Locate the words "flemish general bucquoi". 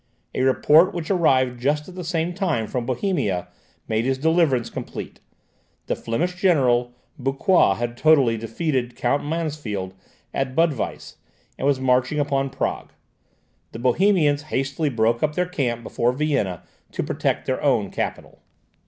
5.95-7.75